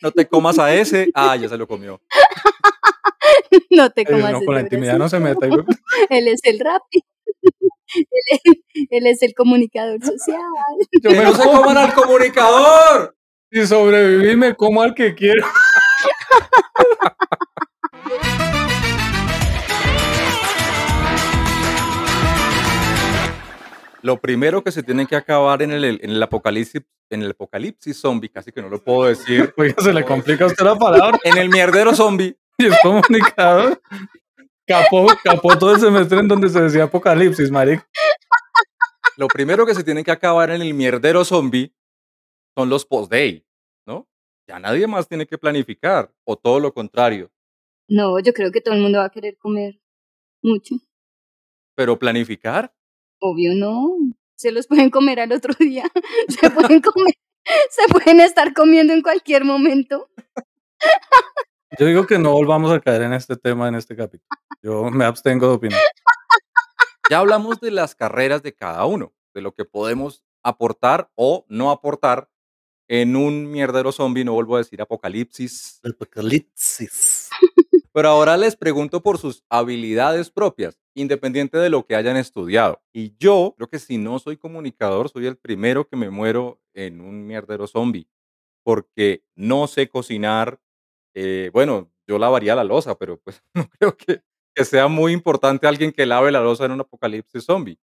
No 0.01 0.11
te 0.11 0.27
comas 0.27 0.57
a 0.57 0.73
ese. 0.73 1.11
Ah, 1.13 1.35
ya 1.35 1.47
se 1.47 1.57
lo 1.57 1.67
comió. 1.67 2.01
no 3.71 3.89
te 3.89 4.01
Eh, 4.01 4.05
comas 4.05 4.31
no, 4.33 4.41
con 4.43 4.55
la 4.55 4.61
intimidad 4.61 4.97
no 4.97 5.09
se 5.09 5.19
meta. 5.19 5.45
Él 6.09 6.27
es 6.27 6.39
el 6.43 6.59
rapi. 6.59 7.03
él, 7.43 8.05
es, 8.31 8.39
él 8.91 9.07
es 9.07 9.21
el 9.21 9.33
comunicador 9.33 9.99
social. 10.01 10.41
Yo 11.01 11.09
¡Que 11.09 11.17
me 11.17 11.23
no 11.23 11.33
se 11.33 11.43
como, 11.43 11.61
coman 11.61 11.77
al 11.77 11.93
comunicador! 11.93 13.15
si 13.51 13.65
sobreviví, 13.67 14.35
me 14.35 14.55
como 14.55 14.81
al 14.81 14.93
que 14.93 15.15
quiero. 15.15 15.45
Lo 24.01 24.21
primero 24.21 24.63
que 24.63 24.71
se 24.71 24.83
tiene 24.83 25.07
que 25.07 25.15
acabar 25.15 25.63
en 25.63 25.71
el, 25.71 25.83
en 25.83 26.11
el 26.11 26.21
apocalipsis, 26.21 26.83
en 27.09 27.23
el 27.23 27.31
apocalipsis 27.31 27.97
zombie, 27.97 28.29
casi 28.29 28.51
que 28.51 28.61
no 28.61 28.69
lo 28.69 28.83
puedo 28.83 29.05
decir, 29.09 29.51
Oiga, 29.57 29.75
se 29.81 29.93
le 29.93 30.03
complica 30.05 30.43
a 30.43 30.47
usted 30.47 30.63
la 30.63 30.75
palabra. 30.75 31.17
en 31.23 31.37
el 31.39 31.49
mierdero 31.49 31.95
zombie, 31.95 32.37
Y 32.57 32.67
es 32.67 32.75
comunicador. 32.81 33.81
Capó, 34.65 35.07
capó 35.23 35.57
todo 35.57 35.75
el 35.75 35.79
semestre 35.79 36.19
en 36.19 36.27
donde 36.27 36.49
se 36.49 36.61
decía 36.61 36.85
apocalipsis, 36.85 37.51
marico. 37.51 37.83
lo 39.17 39.27
primero 39.27 39.65
que 39.65 39.75
se 39.75 39.83
tiene 39.83 40.03
que 40.03 40.11
acabar 40.11 40.49
en 40.49 40.61
el 40.61 40.73
mierdero 40.73 41.23
zombie 41.23 41.73
son 42.57 42.69
los 42.69 42.85
post-day, 42.85 43.45
¿no? 43.85 44.07
Ya 44.47 44.59
nadie 44.59 44.87
más 44.87 45.07
tiene 45.07 45.27
que 45.27 45.37
planificar, 45.37 46.11
o 46.23 46.35
todo 46.35 46.59
lo 46.59 46.73
contrario. 46.73 47.31
No, 47.87 48.19
yo 48.19 48.33
creo 48.33 48.51
que 48.51 48.61
todo 48.61 48.73
el 48.73 48.81
mundo 48.81 48.99
va 48.99 49.05
a 49.05 49.11
querer 49.11 49.37
comer 49.37 49.79
mucho. 50.41 50.75
Pero 51.75 51.99
planificar, 51.99 52.73
Obvio 53.19 53.55
no. 53.55 53.97
Se 54.35 54.51
los 54.51 54.67
pueden 54.67 54.89
comer 54.89 55.19
al 55.19 55.31
otro 55.31 55.53
día. 55.59 55.85
Se 56.27 56.49
pueden 56.49 56.81
comer. 56.81 57.15
Se 57.69 57.87
pueden 57.91 58.19
estar 58.19 58.53
comiendo 58.53 58.93
en 58.93 59.01
cualquier 59.01 59.45
momento. 59.45 60.09
Yo 61.79 61.85
digo 61.85 62.05
que 62.05 62.17
no 62.17 62.31
volvamos 62.31 62.71
a 62.71 62.79
caer 62.79 63.01
en 63.03 63.13
este 63.13 63.35
tema 63.35 63.67
en 63.67 63.75
este 63.75 63.95
capítulo. 63.95 64.29
Yo 64.61 64.89
me 64.91 65.05
abstengo 65.05 65.47
de 65.47 65.53
opinar. 65.55 65.81
ya 67.09 67.19
hablamos 67.19 67.59
de 67.59 67.71
las 67.71 67.95
carreras 67.95 68.43
de 68.43 68.53
cada 68.53 68.85
uno, 68.85 69.13
de 69.33 69.41
lo 69.41 69.53
que 69.53 69.65
podemos 69.65 70.23
aportar 70.43 71.09
o 71.15 71.45
no 71.49 71.71
aportar 71.71 72.29
en 72.87 73.15
un 73.15 73.49
mierdero 73.49 73.91
zombie, 73.91 74.23
no 74.23 74.33
vuelvo 74.33 74.55
a 74.55 74.59
decir 74.59 74.81
apocalipsis. 74.81 75.79
Apocalipsis. 75.83 77.29
Pero 77.91 78.09
ahora 78.09 78.37
les 78.37 78.55
pregunto 78.55 79.01
por 79.01 79.17
sus 79.17 79.43
habilidades 79.49 80.29
propias, 80.29 80.77
independiente 80.93 81.57
de 81.57 81.69
lo 81.69 81.85
que 81.85 81.95
hayan 81.95 82.17
estudiado. 82.17 82.81
Y 82.93 83.15
yo 83.17 83.53
creo 83.57 83.69
que 83.69 83.79
si 83.79 83.97
no 83.97 84.19
soy 84.19 84.37
comunicador, 84.37 85.09
soy 85.09 85.25
el 85.25 85.37
primero 85.37 85.87
que 85.87 85.95
me 85.95 86.09
muero 86.09 86.59
en 86.73 87.01
un 87.01 87.25
mierdero 87.25 87.67
zombie, 87.67 88.07
porque 88.63 89.23
no 89.35 89.67
sé 89.67 89.89
cocinar. 89.89 90.59
Eh, 91.15 91.49
bueno, 91.53 91.89
yo 92.07 92.19
lavaría 92.19 92.55
la 92.55 92.63
losa, 92.63 92.95
pero 92.97 93.17
pues 93.17 93.41
no 93.55 93.67
creo 93.79 93.97
que, 93.97 94.21
que 94.53 94.65
sea 94.65 94.87
muy 94.87 95.13
importante 95.13 95.67
alguien 95.67 95.91
que 95.91 96.05
lave 96.05 96.31
la 96.31 96.41
losa 96.41 96.65
en 96.65 96.73
un 96.73 96.81
apocalipsis 96.81 97.45
zombie. 97.45 97.79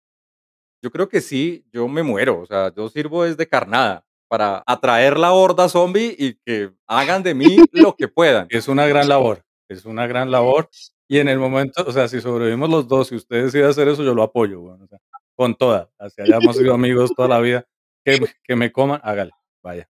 Yo 0.81 0.91
creo 0.91 1.09
que 1.09 1.21
sí, 1.21 1.65
yo 1.71 1.88
me 1.88 2.03
muero, 2.03 2.39
o 2.39 2.45
sea, 2.45 2.74
yo 2.74 2.89
sirvo 2.89 3.24
desde 3.24 3.48
carnada 3.48 4.05
para 4.29 4.63
atraer 4.65 5.17
la 5.17 5.33
horda 5.33 5.67
zombie 5.67 6.15
y 6.17 6.36
que 6.45 6.71
hagan 6.88 7.24
de 7.24 7.33
mí 7.33 7.57
lo 7.71 7.95
que 7.95 8.07
puedan. 8.07 8.48
Es 8.50 8.67
una 8.67 8.88
gran 8.88 9.09
labor. 9.09 9.43
Es 9.67 9.86
una 9.86 10.07
gran 10.07 10.31
labor. 10.31 10.69
Y 11.07 11.17
en 11.17 11.27
el 11.27 11.39
momento, 11.39 11.83
o 11.86 11.91
sea, 11.91 12.07
si 12.07 12.21
sobrevivimos 12.21 12.69
los 12.69 12.88
dos, 12.88 13.07
si 13.07 13.15
usted 13.15 13.43
decide 13.45 13.65
hacer 13.65 13.88
eso, 13.88 14.03
yo 14.03 14.13
lo 14.13 14.24
apoyo, 14.24 14.62
weón, 14.62 14.83
o 14.83 14.88
sea, 14.88 15.00
con 15.36 15.55
toda. 15.55 15.89
Así 15.98 16.21
hayamos 16.21 16.55
sido 16.55 16.74
amigos 16.74 17.12
toda 17.15 17.27
la 17.27 17.39
vida. 17.39 17.65
Que, 18.05 18.19
que 18.43 18.55
me 18.55 18.71
coman, 18.71 19.01
hágale. 19.03 19.31
Vaya. 19.63 19.89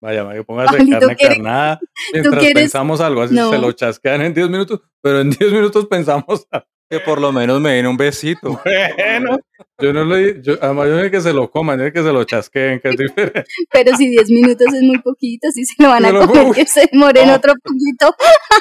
Vaya, 0.00 0.22
vaya, 0.22 0.42
póngase 0.42 0.76
carne 0.76 1.16
¿quieres- 1.16 1.36
carnada. 1.36 1.80
Mientras 2.12 2.44
pensamos 2.52 3.00
algo, 3.00 3.22
así 3.22 3.34
No. 3.34 3.50
se 3.50 3.58
lo 3.58 3.72
chasquean 3.72 4.22
en 4.22 4.34
10 4.34 4.48
minutos, 4.50 4.80
pero 5.02 5.20
en 5.20 5.30
10 5.30 5.52
minutos 5.52 5.86
pensamos 5.86 6.46
algo. 6.50 6.66
Que 6.90 7.00
por 7.00 7.18
lo 7.18 7.32
menos 7.32 7.60
me 7.62 7.72
den 7.72 7.86
un 7.86 7.96
besito. 7.96 8.60
Bueno, 8.96 9.38
yo 9.80 9.92
no 9.94 10.04
le 10.04 10.40
yo, 10.42 10.54
además 10.60 10.86
yo 10.86 10.90
no 10.92 10.96
dije 10.98 11.10
que 11.10 11.20
se 11.22 11.32
lo 11.32 11.50
coman, 11.50 11.78
yo 11.78 11.84
dije 11.84 11.94
que 11.94 12.02
se 12.02 12.12
lo 12.12 12.24
chasqueen, 12.24 12.78
que 12.80 12.90
es 12.90 12.96
diferente. 12.96 13.44
Pero 13.72 13.96
si 13.96 14.08
10 14.10 14.30
minutos 14.30 14.66
es 14.72 14.82
muy 14.82 14.98
poquito, 14.98 15.50
si 15.50 15.64
se 15.64 15.82
lo 15.82 15.88
van 15.88 16.04
a 16.04 16.10
comer, 16.12 16.52
que 16.54 16.66
se 16.66 16.86
demoren 16.92 17.28
No. 17.28 17.34
otro 17.36 17.54
poquito, 17.62 18.14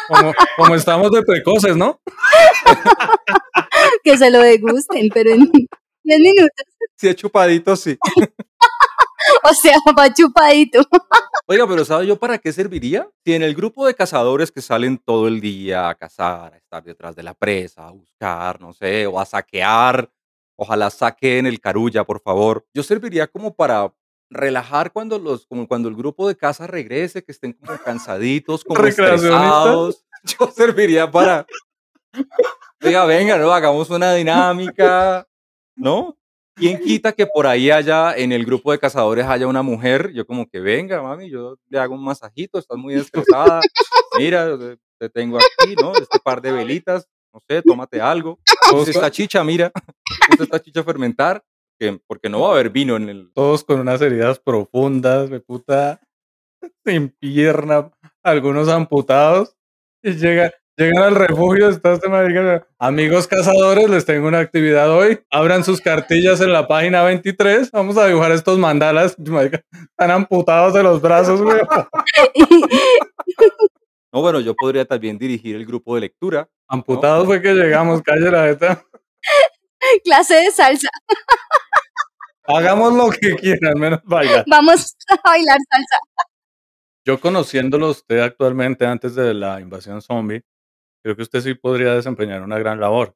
Como, 0.08 0.34
como 0.58 0.76
estamos 0.76 1.12
de 1.12 1.22
precoces, 1.24 1.76
¿no? 1.76 2.00
que 4.04 4.18
se 4.18 4.30
lo 4.32 4.40
degusten, 4.40 5.10
pero 5.14 5.32
en 5.32 5.50
10 6.04 6.20
minutos, 6.20 6.66
Si 6.98 7.08
es 7.10 7.16
chupadito, 7.18 7.76
sí. 7.76 7.98
o 9.44 9.54
sea, 9.54 9.78
va 9.98 10.14
chupadito. 10.14 10.80
Oiga, 11.48 11.68
pero 11.68 11.86
¿sabe 11.86 12.08
yo 12.08 12.18
para 12.18 12.38
qué 12.38 12.52
serviría? 12.52 13.08
Si 13.26 13.34
en 13.34 13.44
el 13.44 13.56
grupo 13.56 13.86
de 13.86 13.94
cazadores 13.94 14.52
que 14.52 14.62
salen 14.62 14.98
todo 14.98 15.28
el 15.28 15.42
día 15.42 15.90
a 15.90 15.96
cazar, 15.96 16.54
a 16.54 16.58
estar 16.58 16.84
detrás 16.84 17.16
de 17.16 17.24
la 17.24 17.34
presa, 17.34 17.88
a 17.88 17.92
buscar, 17.92 18.62
no 18.62 18.74
sé, 18.74 19.08
o 19.08 19.20
a 19.20 19.26
saquear, 19.26 20.10
ojalá 20.56 20.90
saquen 20.90 21.46
el 21.46 21.60
carulla, 21.60 22.04
por 22.04 22.22
favor. 22.22 22.66
Yo 22.74 22.84
serviría 22.84 23.28
como 23.28 23.56
para 23.56 23.94
relajar 24.30 24.92
cuando 24.92 25.20
los, 25.20 25.46
como 25.46 25.68
cuando 25.68 25.90
el 25.90 25.96
grupo 25.96 26.28
de 26.28 26.36
caza 26.36 26.68
regrese, 26.68 27.24
que 27.24 27.32
estén 27.32 27.54
como 27.54 27.78
cansaditos, 27.80 28.64
como 28.64 28.84
estresados. 28.86 30.06
Yo 30.24 30.50
serviría 30.56 31.12
para, 31.12 31.46
oiga, 32.82 33.06
venga, 33.06 33.38
no, 33.38 33.52
hagamos 33.52 33.90
una 33.90 34.14
dinámica, 34.14 35.28
¿no? 35.76 36.18
¿Quién 36.56 36.80
quita 36.80 37.12
que 37.14 37.26
por 37.26 37.48
ahí 37.48 37.72
haya, 37.72 38.16
en 38.16 38.32
el 38.32 38.46
grupo 38.46 38.72
de 38.72 38.80
cazadores 38.80 39.26
haya 39.26 39.48
una 39.48 39.64
mujer? 39.64 40.12
Yo 40.14 40.26
como 40.26 40.48
que 40.48 40.60
venga, 40.60 41.02
mami, 41.02 41.30
yo 41.30 41.58
le 41.68 41.80
hago 41.80 41.96
un 41.96 42.04
masajito, 42.04 42.60
estás 42.60 42.78
muy 42.78 42.94
estresada. 42.94 43.60
Mira, 44.18 44.58
te- 44.58 44.78
te 45.00 45.10
tengo 45.10 45.38
aquí, 45.38 45.76
¿no? 45.82 45.94
Este 45.94 46.20
par 46.20 46.42
de 46.42 46.52
velitas, 46.52 47.08
no 47.34 47.40
sé, 47.50 47.62
tómate 47.64 48.00
algo. 48.00 48.40
Puse 48.70 48.92
esta 48.92 49.10
chicha, 49.10 49.44
mira, 49.44 49.72
puse 50.30 50.44
esta 50.44 50.62
chicha 50.62 50.82
a 50.82 50.84
fermentar, 50.84 51.44
que, 51.80 52.00
porque 52.08 52.30
no 52.30 52.42
va 52.42 52.50
a 52.50 52.52
haber 52.52 52.70
vino 52.70 52.96
en 52.98 53.10
el... 53.10 53.32
Todos 53.34 53.64
con 53.64 53.80
unas 53.80 54.00
heridas 54.02 54.40
profundas, 54.40 55.32
de 55.32 55.40
puta, 55.40 56.00
sin 56.86 57.10
pierna, 57.10 57.92
algunos 58.22 58.70
amputados, 58.70 59.56
y 60.04 60.12
llega, 60.12 60.52
llegan 60.78 61.04
al 61.04 61.16
refugio, 61.16 61.70
está 61.70 61.94
este 61.94 62.10
marica, 62.10 62.66
amigos 62.80 63.28
cazadores, 63.28 63.90
les 63.90 64.06
tengo 64.06 64.28
una 64.28 64.40
actividad 64.40 64.92
hoy, 64.92 65.20
abran 65.30 65.64
sus 65.64 65.82
cartillas 65.82 66.42
en 66.42 66.52
la 66.52 66.68
página 66.68 67.04
23, 67.04 67.72
vamos 67.72 67.98
a 67.98 68.08
dibujar 68.08 68.32
estos 68.32 68.58
mandalas, 68.58 69.16
están 69.18 70.12
amputados 70.12 70.74
de 70.74 70.84
los 70.84 71.02
brazos, 71.02 71.42
güey. 71.42 71.62
No, 74.14 74.22
bueno, 74.22 74.40
yo 74.40 74.54
podría 74.54 74.86
también 74.86 75.18
dirigir 75.18 75.56
el 75.56 75.66
grupo 75.66 75.96
de 75.96 76.02
lectura. 76.02 76.48
Amputados 76.68 77.26
fue 77.26 77.42
que 77.42 77.56
llegamos, 77.56 78.04
calle 78.04 78.30
la 78.30 78.46
neta. 78.46 78.86
Clase 80.04 80.36
de 80.36 80.52
salsa. 80.52 80.88
Hagamos 82.44 82.94
lo 82.94 83.10
que 83.10 83.36
quieran, 83.38 83.74
menos 83.76 84.02
bailar. 84.04 84.46
Vamos 84.48 84.96
a 85.10 85.16
bailar 85.28 85.58
salsa. 85.68 85.98
Yo 87.04 87.20
conociéndolo 87.20 87.88
a 87.88 87.90
usted 87.90 88.20
actualmente 88.20 88.86
antes 88.86 89.16
de 89.16 89.34
la 89.34 89.60
invasión 89.60 90.00
zombie, 90.00 90.44
creo 91.04 91.16
que 91.16 91.22
usted 91.22 91.42
sí 91.42 91.54
podría 91.54 91.94
desempeñar 91.94 92.42
una 92.42 92.58
gran 92.58 92.80
labor. 92.80 93.16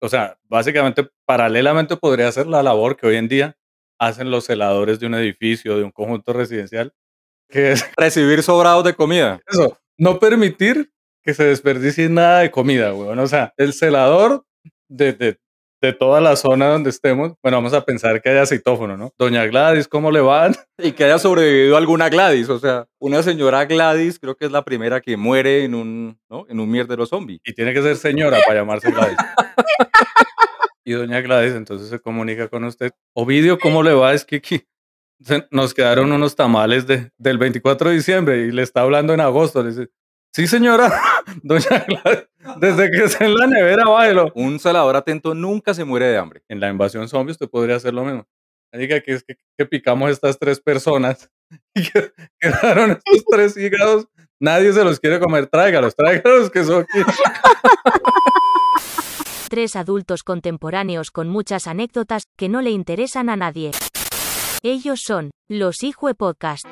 O 0.00 0.08
sea, 0.08 0.38
básicamente, 0.44 1.08
paralelamente 1.24 1.96
podría 1.96 2.28
hacer 2.28 2.46
la 2.46 2.62
labor 2.62 2.96
que 2.96 3.06
hoy 3.06 3.16
en 3.16 3.28
día 3.28 3.56
hacen 3.98 4.30
los 4.30 4.44
celadores 4.44 5.00
de 5.00 5.06
un 5.06 5.14
edificio, 5.14 5.78
de 5.78 5.84
un 5.84 5.92
conjunto 5.92 6.32
residencial, 6.32 6.92
que 7.48 7.72
es 7.72 7.84
Recibir 7.96 8.42
sobrados 8.42 8.84
de 8.84 8.94
comida. 8.94 9.40
eso, 9.46 9.78
no 9.96 10.18
permitir 10.18 10.92
que 11.22 11.32
se 11.32 11.44
desperdicie 11.44 12.08
nada 12.08 12.40
de 12.40 12.50
comida, 12.50 12.92
weón. 12.92 13.18
O 13.18 13.26
sea, 13.26 13.54
el 13.56 13.72
celador 13.72 14.44
de, 14.88 15.14
de, 15.14 15.38
de 15.84 15.92
toda 15.92 16.20
la 16.20 16.36
zona 16.36 16.68
donde 16.68 16.90
estemos, 16.90 17.32
bueno, 17.42 17.58
vamos 17.58 17.72
a 17.74 17.84
pensar 17.84 18.20
que 18.20 18.30
haya 18.30 18.46
citófono, 18.46 18.96
¿no? 18.96 19.12
Doña 19.18 19.44
Gladys, 19.46 19.88
¿cómo 19.88 20.10
le 20.10 20.20
van? 20.20 20.54
Y 20.78 20.90
que 20.92 21.04
haya 21.04 21.18
sobrevivido 21.20 21.76
alguna 21.76 22.08
Gladys. 22.08 22.48
O 22.48 22.58
sea, 22.58 22.86
una 22.98 23.22
señora 23.22 23.64
Gladys 23.64 24.18
creo 24.18 24.34
que 24.34 24.46
es 24.46 24.50
la 24.50 24.64
primera 24.64 25.00
que 25.00 25.16
muere 25.16 25.64
en 25.64 25.74
un, 25.74 26.18
¿no? 26.28 26.46
en 26.48 26.58
un 26.58 26.68
mierdero 26.68 27.06
zombie. 27.06 27.40
Y 27.44 27.52
tiene 27.52 27.72
que 27.72 27.80
ser 27.80 27.96
señora 27.96 28.38
para 28.44 28.60
llamarse 28.60 28.90
Gladys. 28.90 29.16
y 30.84 30.92
doña 30.92 31.20
Gladys 31.20 31.54
entonces 31.54 31.88
se 31.88 32.00
comunica 32.00 32.48
con 32.48 32.64
usted. 32.64 32.90
Ovidio, 33.14 33.58
¿cómo 33.58 33.84
le 33.84 33.94
va? 33.94 34.14
Es 34.14 34.24
que 34.24 34.36
aquí 34.36 34.66
nos 35.50 35.74
quedaron 35.74 36.10
unos 36.10 36.34
tamales 36.34 36.86
de, 36.86 37.10
del 37.18 37.38
24 37.38 37.90
de 37.90 37.96
diciembre 37.96 38.46
y 38.46 38.50
le 38.50 38.62
está 38.62 38.80
hablando 38.80 39.14
en 39.14 39.20
agosto. 39.20 39.62
Le 39.62 39.70
dice, 39.70 39.90
Sí, 40.34 40.48
señora, 40.48 40.92
doña 41.44 41.86
Gladys, 41.86 42.28
desde 42.58 42.90
que 42.90 43.04
está 43.04 43.24
en 43.24 43.34
la 43.34 43.46
nevera, 43.46 43.84
bájelo. 43.88 44.32
Un 44.34 44.58
salador 44.58 44.96
atento 44.96 45.32
nunca 45.32 45.74
se 45.74 45.84
muere 45.84 46.06
de 46.06 46.18
hambre. 46.18 46.42
En 46.48 46.58
la 46.58 46.68
invasión 46.68 47.08
zombie 47.08 47.30
usted 47.30 47.48
podría 47.48 47.76
hacer 47.76 47.94
lo 47.94 48.04
mismo. 48.04 48.26
Diga 48.72 48.98
que 49.00 49.12
es 49.12 49.22
que, 49.22 49.36
que 49.56 49.64
picamos 49.64 50.10
estas 50.10 50.36
tres 50.40 50.58
personas 50.58 51.30
y 51.74 51.88
que 51.88 52.10
quedaron 52.40 52.90
estos 52.90 53.24
tres 53.30 53.56
hígados. 53.56 54.08
Nadie 54.40 54.72
se 54.72 54.82
los 54.82 54.98
quiere 54.98 55.20
comer. 55.20 55.46
Tráigalos, 55.46 55.94
tráigalos 55.94 56.50
que 56.50 56.64
son 56.64 56.82
aquí. 56.82 57.12
Tres 59.48 59.76
adultos 59.76 60.24
contemporáneos 60.24 61.12
con 61.12 61.28
muchas 61.28 61.68
anécdotas 61.68 62.24
que 62.36 62.48
no 62.48 62.60
le 62.60 62.70
interesan 62.70 63.28
a 63.28 63.36
nadie. 63.36 63.70
Ellos 64.64 65.00
son 65.00 65.30
los 65.48 65.84
Hijue 65.84 66.14
Podcast. 66.14 66.66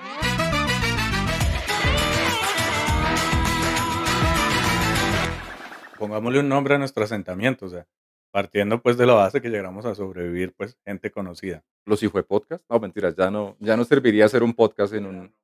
Pongámosle 6.03 6.41
un 6.41 6.49
nombre 6.49 6.75
a 6.75 6.79
nuestro 6.79 7.05
asentamiento, 7.05 7.67
o 7.67 7.69
sea, 7.69 7.87
partiendo 8.33 8.83
pues 8.83 8.97
de 8.99 9.07
la 9.07 9.15
base 9.15 9.41
que 9.41 9.51
llegamos 9.51 9.87
a 9.87 9.95
sobrevivir, 9.95 10.53
pues 10.53 10.77
gente 10.85 11.13
conocida. 11.13 11.63
Los 11.87 12.03
Hijue 12.03 12.25
Podcast. 12.25 12.65
No, 12.69 12.81
mentiras, 12.81 13.15
ya 13.15 13.31
no, 13.31 13.57
ya 13.61 13.77
no 13.77 13.85
serviría 13.85 14.25
hacer 14.25 14.43
un 14.43 14.53
podcast 14.53 14.95
en 14.95 15.07
un. 15.07 15.35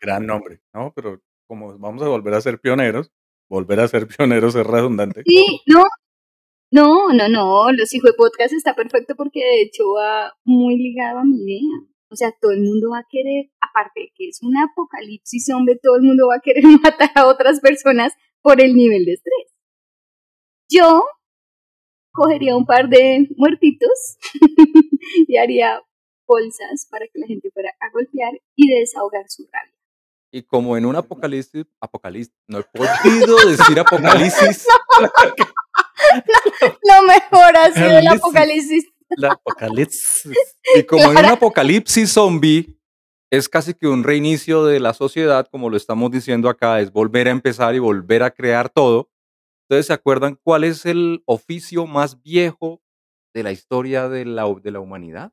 Gran 0.00 0.24
nombre, 0.24 0.60
¿no? 0.72 0.92
Pero 0.94 1.20
como 1.48 1.76
vamos 1.78 2.00
a 2.04 2.06
volver 2.06 2.32
a 2.34 2.40
ser 2.40 2.60
pioneros, 2.60 3.10
volver 3.50 3.80
a 3.80 3.88
ser 3.88 4.06
pioneros 4.16 4.54
es 4.54 4.64
redundante. 4.64 5.24
Sí, 5.26 5.60
no, 5.66 5.82
no, 6.70 7.12
no, 7.12 7.28
no, 7.28 7.72
los 7.72 7.92
hijos 7.92 8.12
de 8.12 8.16
podcast 8.16 8.52
está 8.52 8.76
perfecto 8.76 9.16
porque 9.16 9.40
de 9.40 9.62
hecho 9.62 9.94
va 9.96 10.32
muy 10.44 10.76
ligado 10.76 11.18
a 11.18 11.24
mi 11.24 11.42
idea. 11.42 11.80
O 12.08 12.14
sea, 12.14 12.30
todo 12.40 12.52
el 12.52 12.60
mundo 12.60 12.90
va 12.90 13.00
a 13.00 13.06
querer, 13.10 13.50
aparte 13.60 14.02
de 14.02 14.12
que 14.14 14.28
es 14.28 14.38
un 14.44 14.56
apocalipsis 14.56 15.46
zombie, 15.46 15.80
todo 15.82 15.96
el 15.96 16.02
mundo 16.02 16.28
va 16.28 16.36
a 16.36 16.40
querer 16.40 16.62
matar 16.84 17.10
a 17.16 17.26
otras 17.26 17.58
personas 17.58 18.12
por 18.42 18.62
el 18.62 18.76
nivel 18.76 19.06
de 19.06 19.14
estrés. 19.14 19.53
Yo 20.74 21.04
cogería 22.12 22.56
un 22.56 22.66
par 22.66 22.88
de 22.88 23.28
muertitos 23.36 24.18
y 25.28 25.36
haría 25.36 25.80
bolsas 26.26 26.86
para 26.90 27.06
que 27.06 27.18
la 27.18 27.26
gente 27.26 27.50
fuera 27.52 27.70
a 27.80 27.90
golpear 27.92 28.32
y 28.56 28.68
desahogar 28.68 29.24
su 29.28 29.44
rabia. 29.52 29.74
Y 30.32 30.42
como 30.42 30.76
en 30.76 30.84
un 30.84 30.96
apocalipsis, 30.96 31.64
apocalipsis, 31.80 32.34
no 32.48 32.58
he 32.58 32.64
podido 32.64 33.36
decir 33.46 33.78
apocalipsis. 33.78 34.66
Lo 36.82 37.02
mejor 37.06 37.56
ha 37.56 37.72
sido 37.72 37.98
el 37.98 38.08
apocalipsis. 38.08 38.84
La 39.16 39.32
apocalipsis. 39.34 40.56
Y 40.74 40.82
como 40.82 41.04
en 41.04 41.18
un 41.18 41.24
apocalipsis 41.26 42.10
zombie, 42.10 42.76
es 43.30 43.48
casi 43.48 43.74
que 43.74 43.86
un 43.86 44.02
reinicio 44.02 44.64
de 44.64 44.80
la 44.80 44.92
sociedad, 44.92 45.46
como 45.50 45.70
lo 45.70 45.76
estamos 45.76 46.10
diciendo 46.10 46.48
acá, 46.48 46.80
es 46.80 46.90
volver 46.92 47.28
a 47.28 47.30
empezar 47.30 47.76
y 47.76 47.78
volver 47.78 48.24
a 48.24 48.32
crear 48.32 48.68
todo. 48.68 49.10
¿Ustedes 49.74 49.86
se 49.86 49.92
acuerdan 49.92 50.38
cuál 50.40 50.62
es 50.62 50.86
el 50.86 51.24
oficio 51.26 51.84
más 51.84 52.22
viejo 52.22 52.80
de 53.34 53.42
la 53.42 53.50
historia 53.50 54.08
de 54.08 54.24
la, 54.24 54.44
de 54.62 54.70
la 54.70 54.78
humanidad? 54.78 55.32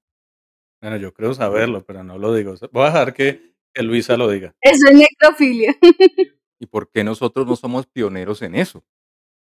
Bueno, 0.81 0.98
yo 0.98 1.13
creo 1.13 1.31
saberlo, 1.36 1.86
pero 1.86 2.03
no 2.03 2.17
lo 2.17 2.33
digo. 2.33 2.55
Voy 2.71 2.81
a 2.81 2.86
dejar 2.88 3.13
que, 3.13 3.53
que 3.71 3.83
Luisa 3.83 4.17
lo 4.17 4.27
diga. 4.27 4.55
Eso 4.60 4.88
es 4.88 4.95
necrofilia. 4.95 5.77
¿Y 6.60 6.65
por 6.65 6.89
qué 6.89 7.03
nosotros 7.03 7.45
no 7.45 7.55
somos 7.55 7.86
pioneros 7.86 8.41
en 8.41 8.55
eso? 8.55 8.83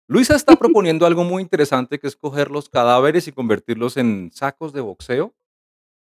Luisa 0.07 0.37
está 0.37 0.55
proponiendo 0.55 1.05
algo 1.05 1.25
muy 1.25 1.43
interesante 1.43 1.99
que 1.99 2.07
es 2.07 2.15
coger 2.15 2.53
los 2.53 2.69
cadáveres 2.69 3.27
y 3.27 3.33
convertirlos 3.33 3.97
en 3.97 4.31
sacos 4.33 4.73
de 4.73 4.83
boxeo. 4.83 5.35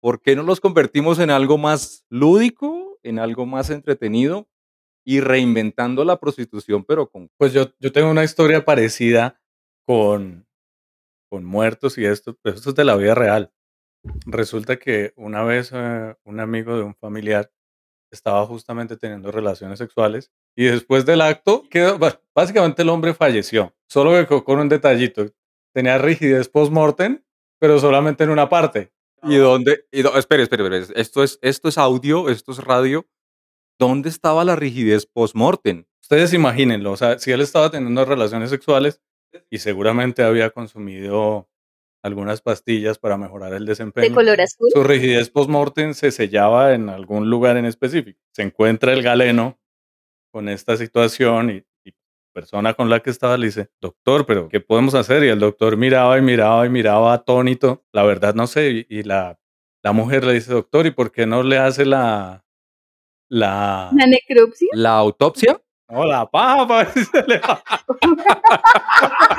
¿Por 0.01 0.23
qué 0.23 0.35
no 0.35 0.45
los 0.45 0.61
convertimos 0.61 1.19
en 1.19 1.29
algo 1.29 1.59
más 1.59 2.07
lúdico, 2.09 2.99
en 3.03 3.19
algo 3.19 3.45
más 3.45 3.69
entretenido 3.69 4.49
y 5.05 5.21
reinventando 5.21 6.05
la 6.05 6.19
prostitución, 6.19 6.85
pero 6.85 7.09
con... 7.09 7.29
Pues 7.39 7.53
yo, 7.53 7.67
yo 7.81 7.93
tengo 7.93 8.11
una 8.11 8.25
historia 8.25 8.65
parecida 8.65 9.41
con, 9.87 10.47
con 11.31 11.45
muertos 11.45 11.99
y 11.99 12.05
esto, 12.07 12.37
pero 12.43 12.57
esto 12.57 12.71
es 12.71 12.77
de 12.77 12.85
la 12.85 12.97
vida 12.97 13.15
real. 13.15 13.53
Resulta 14.27 14.79
que 14.79 15.13
una 15.17 15.45
vez 15.45 15.71
eh, 15.73 16.15
un 16.25 16.41
amigo 16.41 16.77
de 16.77 16.83
un 16.83 16.95
familiar 16.97 17.51
estaba 18.13 18.45
justamente 18.47 18.97
teniendo 18.97 19.31
relaciones 19.33 19.79
sexuales 19.79 20.31
y 20.57 20.65
después 20.67 21.07
del 21.07 21.21
acto, 21.23 21.65
quedó, 21.71 21.99
básicamente 22.35 22.83
el 22.83 22.91
hombre 22.91 23.15
falleció, 23.15 23.75
solo 23.89 24.13
que 24.13 24.27
co- 24.27 24.45
con 24.45 24.59
un 24.59 24.69
detallito. 24.69 25.27
Tenía 25.75 25.99
rigidez 25.99 26.49
post-mortem, 26.49 27.23
pero 27.61 27.79
solamente 27.79 28.25
en 28.25 28.31
una 28.31 28.49
parte. 28.49 28.93
¿Y 29.23 29.37
dónde? 29.37 29.87
Y 29.93 30.03
do- 30.03 30.17
espere, 30.19 30.43
espere, 30.43 30.65
espere. 30.79 31.01
Esto 31.01 31.23
es, 31.23 31.39
esto 31.43 31.69
es 31.69 31.79
audio, 31.79 32.29
esto 32.29 32.53
es 32.53 32.59
radio. 32.59 33.07
¿Dónde 33.83 34.11
estaba 34.11 34.45
la 34.45 34.55
rigidez 34.55 35.07
post-mortem? 35.07 35.87
Ustedes 36.01 36.33
imagínenlo, 36.35 36.93
o 36.93 36.97
sea, 36.97 37.19
si 37.19 37.33
él 37.33 37.41
estaba 37.41 37.69
teniendo 37.69 38.05
relaciones 38.05 38.49
sexuales 38.51 39.03
y 39.51 39.59
seguramente 39.59 40.23
había 40.23 40.51
consumido 40.51 41.49
algunas 42.05 42.41
pastillas 42.43 43.01
para 43.01 43.17
mejorar 43.17 43.53
el 43.55 43.65
De 43.65 43.71
desempeño, 43.73 44.15
color 44.15 44.41
azul. 44.41 44.69
su 44.73 44.85
rigidez 44.85 45.31
post-mortem 45.31 45.95
se 45.95 46.13
sellaba 46.13 46.75
en 46.75 46.91
algún 46.91 47.29
lugar 47.29 47.57
en 47.57 47.65
específico. 47.65 48.21
Se 48.31 48.43
encuentra 48.43 48.93
el 48.93 49.03
galeno 49.03 49.59
con 50.33 50.49
esta 50.49 50.77
situación 50.77 51.51
y, 51.51 51.65
y 51.85 51.93
persona 52.33 52.75
con 52.75 52.89
la 52.89 53.01
que 53.01 53.11
estaba 53.11 53.37
le 53.37 53.47
dice, 53.47 53.69
doctor, 53.81 54.27
pero 54.27 54.49
¿qué 54.49 54.61
podemos 54.61 54.95
hacer? 54.95 55.25
Y 55.25 55.29
el 55.29 55.41
doctor 55.41 55.77
miraba 55.77 56.17
y 56.19 56.23
miraba 56.23 56.65
y 56.67 56.71
miraba 56.71 57.15
atónito. 57.15 57.85
La 57.93 58.05
verdad 58.05 58.35
no 58.37 58.47
sé. 58.47 58.87
Y, 58.89 58.99
y 58.99 59.03
la, 59.03 59.41
la 59.83 59.91
mujer 59.93 60.23
le 60.23 60.35
dice, 60.35 60.53
doctor, 60.53 60.87
¿y 60.87 60.93
por 60.93 61.11
qué 61.11 61.27
no 61.27 61.43
le 61.43 61.59
hace 61.59 61.85
la... 61.85 62.45
La... 63.33 63.89
La 63.97 64.07
necropsia. 64.07 64.69
¿La 64.75 64.99
autopsia? 64.99 65.59
No, 65.89 66.05
la 66.05 66.31
papa. 66.31 66.87